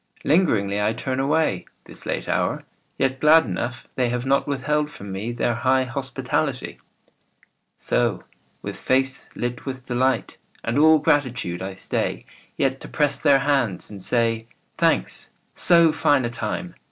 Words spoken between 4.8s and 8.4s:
from me Their high hospitality. So,